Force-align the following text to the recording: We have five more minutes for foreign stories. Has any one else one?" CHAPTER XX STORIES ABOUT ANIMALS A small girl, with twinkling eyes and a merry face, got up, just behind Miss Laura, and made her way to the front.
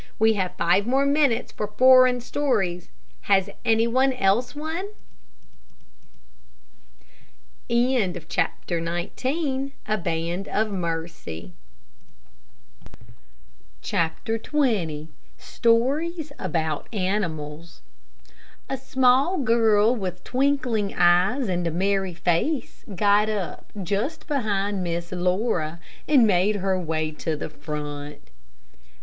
We 0.17 0.33
have 0.33 0.57
five 0.57 0.87
more 0.87 1.05
minutes 1.05 1.51
for 1.51 1.67
foreign 1.67 2.21
stories. 2.21 2.89
Has 3.29 3.51
any 3.63 3.85
one 3.85 4.13
else 4.13 4.55
one?" 4.55 4.89
CHAPTER 7.69 8.15
XX 8.81 9.73
STORIES 15.37 16.31
ABOUT 16.39 16.87
ANIMALS 16.91 17.81
A 18.67 18.77
small 18.77 19.37
girl, 19.37 19.95
with 19.95 20.23
twinkling 20.23 20.95
eyes 20.95 21.47
and 21.47 21.67
a 21.67 21.71
merry 21.71 22.15
face, 22.15 22.83
got 22.95 23.29
up, 23.29 23.71
just 23.83 24.25
behind 24.25 24.83
Miss 24.83 25.11
Laura, 25.11 25.79
and 26.07 26.25
made 26.25 26.55
her 26.55 26.79
way 26.79 27.11
to 27.11 27.35
the 27.37 27.51
front. 27.51 28.31